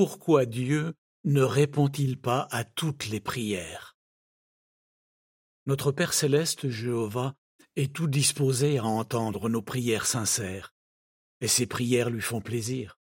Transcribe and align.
pourquoi 0.00 0.46
Dieu 0.46 0.94
ne 1.24 1.42
répond-il 1.42 2.18
pas 2.18 2.48
à 2.52 2.64
toutes 2.64 3.08
les 3.08 3.20
prières? 3.20 3.98
Notre 5.66 5.92
Père 5.92 6.14
céleste 6.14 6.70
Jéhovah 6.70 7.36
est 7.76 7.94
tout 7.94 8.06
disposé 8.06 8.78
à 8.78 8.84
entendre 8.84 9.50
nos 9.50 9.60
prières 9.60 10.06
sincères, 10.06 10.72
et 11.42 11.48
ces 11.48 11.66
prières 11.66 12.08
lui 12.08 12.22
font 12.22 12.40
plaisir. 12.40 12.98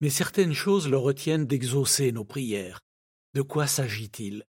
Mais 0.00 0.08
certaines 0.08 0.52
choses 0.52 0.88
le 0.88 0.98
retiennent 0.98 1.46
d'exaucer 1.46 2.12
nos 2.12 2.24
prières. 2.24 2.80
De 3.34 3.42
quoi 3.42 3.66
s'agit-il? 3.66 4.46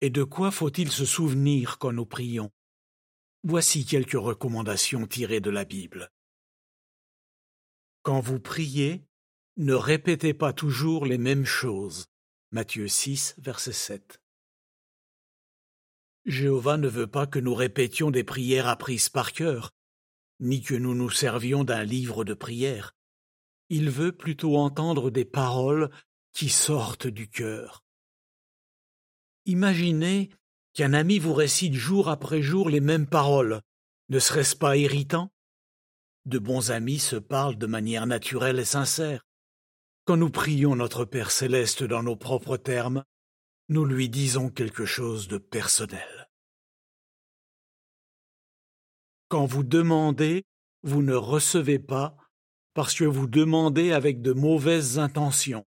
Et 0.00 0.08
de 0.08 0.24
quoi 0.24 0.50
faut-il 0.50 0.90
se 0.90 1.04
souvenir 1.04 1.76
quand 1.76 1.92
nous 1.92 2.06
prions? 2.06 2.50
Voici 3.42 3.84
quelques 3.84 4.12
recommandations 4.12 5.06
tirées 5.06 5.42
de 5.42 5.50
la 5.50 5.66
Bible. 5.66 6.10
Quand 8.02 8.20
vous 8.20 8.40
priez, 8.40 9.04
ne 9.56 9.74
répétez 9.74 10.34
pas 10.34 10.52
toujours 10.52 11.06
les 11.06 11.18
mêmes 11.18 11.44
choses. 11.44 12.06
Matthieu 12.50 12.88
6, 12.88 13.36
verset 13.38 13.72
7. 13.72 14.20
Jéhovah 16.24 16.76
ne 16.76 16.88
veut 16.88 17.06
pas 17.06 17.26
que 17.26 17.38
nous 17.38 17.54
répétions 17.54 18.10
des 18.10 18.24
prières 18.24 18.66
apprises 18.66 19.08
par 19.08 19.32
cœur, 19.32 19.70
ni 20.40 20.60
que 20.62 20.74
nous 20.74 20.94
nous 20.94 21.10
servions 21.10 21.62
d'un 21.62 21.84
livre 21.84 22.24
de 22.24 22.34
prières. 22.34 22.96
Il 23.68 23.90
veut 23.90 24.12
plutôt 24.12 24.56
entendre 24.56 25.10
des 25.10 25.24
paroles 25.24 25.90
qui 26.32 26.48
sortent 26.48 27.06
du 27.06 27.28
cœur. 27.28 27.84
Imaginez 29.46 30.30
qu'un 30.72 30.94
ami 30.94 31.18
vous 31.20 31.34
récite 31.34 31.74
jour 31.74 32.08
après 32.08 32.42
jour 32.42 32.70
les 32.70 32.80
mêmes 32.80 33.06
paroles. 33.06 33.60
Ne 34.08 34.18
serait-ce 34.18 34.56
pas 34.56 34.76
irritant? 34.76 35.30
De 36.24 36.38
bons 36.38 36.72
amis 36.72 36.98
se 36.98 37.16
parlent 37.16 37.58
de 37.58 37.66
manière 37.66 38.06
naturelle 38.06 38.58
et 38.58 38.64
sincère. 38.64 39.24
Quand 40.04 40.18
nous 40.18 40.28
prions 40.28 40.76
notre 40.76 41.06
Père 41.06 41.30
céleste 41.30 41.82
dans 41.82 42.02
nos 42.02 42.16
propres 42.16 42.58
termes, 42.58 43.04
nous 43.70 43.86
lui 43.86 44.10
disons 44.10 44.50
quelque 44.50 44.84
chose 44.84 45.28
de 45.28 45.38
personnel. 45.38 46.28
Quand 49.28 49.46
vous 49.46 49.62
demandez, 49.62 50.44
vous 50.82 51.00
ne 51.00 51.14
recevez 51.14 51.78
pas 51.78 52.18
parce 52.74 52.92
que 52.94 53.04
vous 53.04 53.26
demandez 53.26 53.92
avec 53.92 54.20
de 54.20 54.32
mauvaises 54.34 54.98
intentions. 54.98 55.64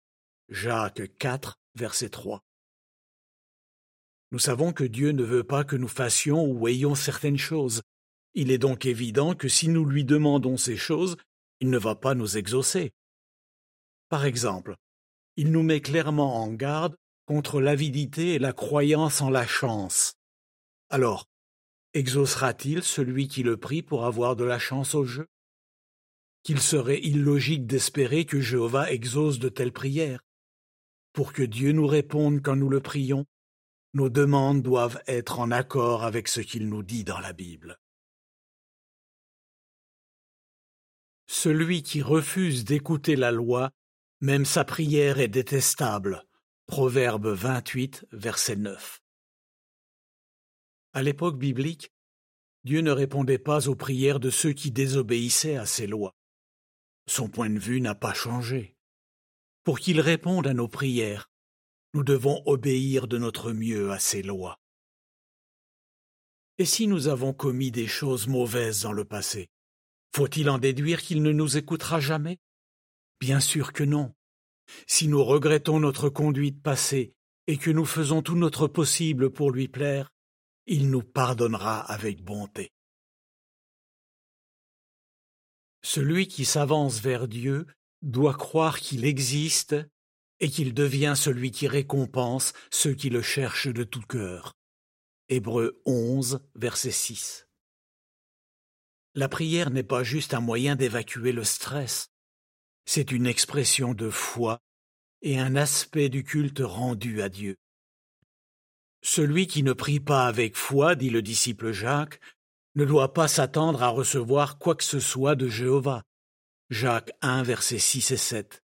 Jacques 0.49 1.17
4, 1.17 1.55
verset 1.73 2.09
3. 2.09 2.43
Nous 4.31 4.39
savons 4.39 4.71
que 4.71 4.83
Dieu 4.83 5.13
ne 5.13 5.23
veut 5.23 5.45
pas 5.45 5.63
que 5.63 5.75
nous 5.75 5.87
fassions 5.87 6.45
ou 6.45 6.67
ayons 6.67 6.93
certaines 6.93 7.39
choses. 7.39 7.81
Il 8.35 8.51
est 8.51 8.59
donc 8.59 8.85
évident 8.85 9.33
que 9.33 9.47
si 9.47 9.67
nous 9.67 9.85
lui 9.85 10.05
demandons 10.05 10.57
ces 10.57 10.77
choses, 10.77 11.17
il 11.59 11.71
ne 11.71 11.77
va 11.79 11.95
pas 11.95 12.13
nous 12.13 12.37
exaucer. 12.37 12.91
Par 14.09 14.25
exemple, 14.25 14.75
il 15.35 15.51
nous 15.51 15.63
met 15.63 15.81
clairement 15.81 16.41
en 16.41 16.51
garde 16.51 16.95
contre 17.25 17.59
l'avidité 17.59 18.33
et 18.33 18.39
la 18.39 18.53
croyance 18.53 19.21
en 19.21 19.29
la 19.29 19.45
chance. 19.45 20.15
Alors, 20.89 21.25
exaucera-t-il 21.93 22.83
celui 22.83 23.27
qui 23.27 23.43
le 23.43 23.57
prie 23.57 23.81
pour 23.81 24.05
avoir 24.05 24.35
de 24.35 24.45
la 24.45 24.59
chance 24.59 24.95
au 24.95 25.03
jeu? 25.03 25.27
Qu'il 26.43 26.61
serait 26.61 26.99
illogique 26.99 27.67
d'espérer 27.67 28.25
que 28.25 28.39
Jéhovah 28.39 28.91
exauce 28.91 29.39
de 29.39 29.49
telles 29.49 29.73
prières. 29.73 30.23
Pour 31.11 31.33
que 31.33 31.43
Dieu 31.43 31.73
nous 31.73 31.87
réponde 31.87 32.41
quand 32.41 32.55
nous 32.55 32.69
le 32.69 32.79
prions, 32.79 33.25
nos 33.93 34.09
demandes 34.09 34.61
doivent 34.61 35.01
être 35.07 35.39
en 35.39 35.51
accord 35.51 36.03
avec 36.03 36.27
ce 36.29 36.39
qu'il 36.39 36.69
nous 36.69 36.83
dit 36.83 37.03
dans 37.03 37.19
la 37.19 37.33
Bible. 37.33 37.77
Celui 41.25 41.83
qui 41.83 42.01
refuse 42.01 42.63
d'écouter 42.63 43.17
la 43.17 43.31
loi, 43.31 43.71
même 44.21 44.45
sa 44.45 44.63
prière 44.63 45.19
est 45.19 45.27
détestable. 45.27 46.23
Proverbe 46.65 47.27
28, 47.27 48.07
verset 48.11 48.55
9. 48.55 49.01
À 50.93 51.03
l'époque 51.03 51.37
biblique, 51.37 51.91
Dieu 52.63 52.81
ne 52.81 52.91
répondait 52.91 53.37
pas 53.37 53.69
aux 53.69 53.75
prières 53.75 54.19
de 54.19 54.29
ceux 54.29 54.53
qui 54.53 54.71
désobéissaient 54.71 55.55
à 55.55 55.65
ses 55.65 55.87
lois. 55.87 56.15
Son 57.07 57.29
point 57.29 57.49
de 57.49 57.59
vue 57.59 57.79
n'a 57.79 57.95
pas 57.95 58.13
changé. 58.13 58.75
Pour 59.63 59.79
qu'il 59.79 60.01
réponde 60.01 60.47
à 60.47 60.53
nos 60.53 60.67
prières, 60.67 61.29
nous 61.93 62.03
devons 62.03 62.41
obéir 62.45 63.07
de 63.07 63.17
notre 63.17 63.53
mieux 63.53 63.91
à 63.91 63.99
ses 63.99 64.23
lois. 64.23 64.59
Et 66.57 66.65
si 66.65 66.87
nous 66.87 67.07
avons 67.07 67.33
commis 67.33 67.71
des 67.71 67.87
choses 67.87 68.27
mauvaises 68.27 68.81
dans 68.81 68.93
le 68.93 69.05
passé, 69.05 69.49
faut-il 70.13 70.49
en 70.49 70.57
déduire 70.57 71.01
qu'il 71.01 71.21
ne 71.21 71.31
nous 71.31 71.57
écoutera 71.57 71.99
jamais? 71.99 72.39
Bien 73.19 73.39
sûr 73.39 73.73
que 73.73 73.83
non. 73.83 74.13
Si 74.85 75.07
nous 75.07 75.23
regrettons 75.23 75.79
notre 75.79 76.09
conduite 76.09 76.61
passée 76.61 77.13
et 77.47 77.57
que 77.57 77.71
nous 77.71 77.85
faisons 77.85 78.21
tout 78.21 78.35
notre 78.35 78.67
possible 78.67 79.31
pour 79.31 79.51
lui 79.51 79.67
plaire, 79.67 80.11
il 80.65 80.89
nous 80.89 81.03
pardonnera 81.03 81.79
avec 81.79 82.21
bonté. 82.21 82.71
Celui 85.81 86.27
qui 86.27 86.43
s'avance 86.43 86.99
vers 86.99 87.27
Dieu 87.27 87.65
doit 88.01 88.33
croire 88.33 88.79
qu'il 88.79 89.05
existe 89.05 89.75
et 90.39 90.49
qu'il 90.49 90.73
devient 90.73 91.13
celui 91.15 91.51
qui 91.51 91.67
récompense 91.67 92.53
ceux 92.71 92.93
qui 92.93 93.09
le 93.09 93.21
cherchent 93.21 93.73
de 93.73 93.83
tout 93.83 94.01
cœur. 94.01 94.53
Hébreux 95.29 95.81
11, 95.85 96.45
verset 96.55 96.91
6. 96.91 97.47
La 99.15 99.29
prière 99.29 99.71
n'est 99.71 99.83
pas 99.83 100.03
juste 100.03 100.33
un 100.33 100.41
moyen 100.41 100.75
d'évacuer 100.75 101.31
le 101.31 101.43
stress, 101.43 102.11
c'est 102.87 103.11
une 103.11 103.27
expression 103.27 103.93
de 103.93 104.09
foi 104.09 104.59
et 105.21 105.37
un 105.37 105.57
aspect 105.57 106.07
du 106.07 106.23
culte 106.23 106.61
rendu 106.63 107.21
à 107.21 107.27
Dieu. 107.27 107.57
Celui 109.03 109.45
qui 109.45 109.61
ne 109.61 109.73
prie 109.73 109.99
pas 109.99 110.25
avec 110.25 110.55
foi, 110.55 110.95
dit 110.95 111.09
le 111.09 111.21
disciple 111.21 111.73
Jacques, 111.73 112.21
ne 112.75 112.85
doit 112.85 113.13
pas 113.13 113.27
s'attendre 113.27 113.83
à 113.83 113.89
recevoir 113.89 114.57
quoi 114.57 114.73
que 114.73 114.85
ce 114.85 115.01
soit 115.01 115.35
de 115.35 115.49
Jéhovah. 115.49 116.03
Jacques 116.69 117.11
1, 117.21 117.43
verset 117.43 117.77
6 117.77 118.11
et 118.11 118.17
7. 118.17 118.63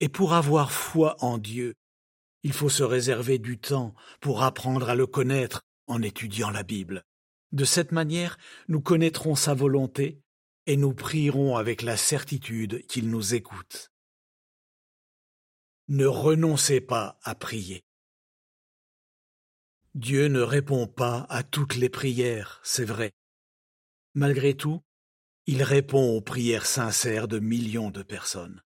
Et 0.00 0.08
pour 0.08 0.34
avoir 0.34 0.72
foi 0.72 1.16
en 1.20 1.38
Dieu, 1.38 1.74
il 2.42 2.52
faut 2.52 2.68
se 2.68 2.82
réserver 2.82 3.38
du 3.38 3.58
temps 3.58 3.94
pour 4.20 4.42
apprendre 4.42 4.88
à 4.88 4.96
le 4.96 5.06
connaître 5.06 5.62
en 5.86 6.02
étudiant 6.02 6.50
la 6.50 6.64
Bible. 6.64 7.04
De 7.52 7.64
cette 7.64 7.92
manière, 7.92 8.38
nous 8.66 8.80
connaîtrons 8.80 9.36
sa 9.36 9.54
volonté 9.54 10.20
et 10.66 10.76
nous 10.76 10.94
prierons 10.94 11.56
avec 11.56 11.82
la 11.82 11.96
certitude 11.96 12.86
qu'il 12.86 13.10
nous 13.10 13.34
écoute. 13.34 13.90
Ne 15.88 16.06
renoncez 16.06 16.80
pas 16.80 17.18
à 17.22 17.34
prier. 17.34 17.84
Dieu 19.94 20.28
ne 20.28 20.40
répond 20.40 20.86
pas 20.86 21.26
à 21.28 21.42
toutes 21.42 21.74
les 21.74 21.88
prières, 21.88 22.60
c'est 22.62 22.84
vrai. 22.84 23.12
Malgré 24.14 24.54
tout, 24.54 24.82
il 25.46 25.64
répond 25.64 26.16
aux 26.16 26.20
prières 26.20 26.66
sincères 26.66 27.26
de 27.26 27.40
millions 27.40 27.90
de 27.90 28.04
personnes. 28.04 28.62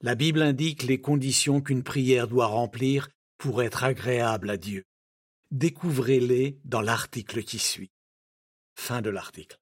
La 0.00 0.16
Bible 0.16 0.42
indique 0.42 0.82
les 0.82 1.00
conditions 1.00 1.60
qu'une 1.60 1.84
prière 1.84 2.26
doit 2.26 2.46
remplir 2.46 3.08
pour 3.38 3.62
être 3.62 3.84
agréable 3.84 4.50
à 4.50 4.56
Dieu. 4.56 4.84
Découvrez-les 5.50 6.58
dans 6.64 6.80
l'article 6.80 7.44
qui 7.44 7.60
suit. 7.60 7.92
Fin 8.74 9.00
de 9.00 9.10
l'article. 9.10 9.58